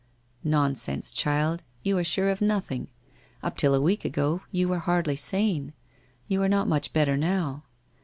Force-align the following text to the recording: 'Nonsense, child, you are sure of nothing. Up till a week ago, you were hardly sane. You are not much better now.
'Nonsense, 0.59 1.11
child, 1.11 1.61
you 1.83 1.95
are 1.95 2.03
sure 2.03 2.29
of 2.29 2.41
nothing. 2.41 2.87
Up 3.43 3.55
till 3.55 3.75
a 3.75 3.79
week 3.79 4.03
ago, 4.03 4.41
you 4.51 4.67
were 4.67 4.79
hardly 4.79 5.15
sane. 5.15 5.73
You 6.27 6.41
are 6.41 6.49
not 6.49 6.67
much 6.67 6.91
better 6.91 7.15
now. 7.15 7.65